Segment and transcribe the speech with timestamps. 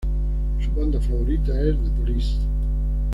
[0.59, 2.37] Su banda favorita es The Police.